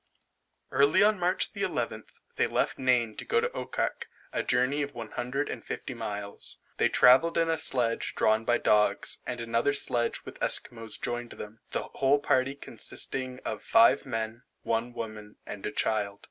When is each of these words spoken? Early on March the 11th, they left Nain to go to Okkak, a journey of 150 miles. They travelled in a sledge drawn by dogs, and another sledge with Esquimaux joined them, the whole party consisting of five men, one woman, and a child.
Early 0.71 1.03
on 1.03 1.19
March 1.19 1.53
the 1.53 1.61
11th, 1.61 2.09
they 2.35 2.47
left 2.47 2.79
Nain 2.79 3.15
to 3.17 3.23
go 3.23 3.39
to 3.39 3.49
Okkak, 3.55 4.07
a 4.33 4.41
journey 4.41 4.81
of 4.81 4.95
150 4.95 5.93
miles. 5.93 6.57
They 6.77 6.89
travelled 6.89 7.37
in 7.37 7.51
a 7.51 7.57
sledge 7.59 8.15
drawn 8.15 8.43
by 8.43 8.57
dogs, 8.57 9.19
and 9.27 9.39
another 9.39 9.73
sledge 9.73 10.21
with 10.25 10.41
Esquimaux 10.41 10.97
joined 10.99 11.33
them, 11.33 11.59
the 11.69 11.83
whole 11.83 12.17
party 12.17 12.55
consisting 12.55 13.41
of 13.45 13.61
five 13.61 14.03
men, 14.07 14.41
one 14.63 14.91
woman, 14.91 15.35
and 15.45 15.67
a 15.67 15.71
child. 15.71 16.19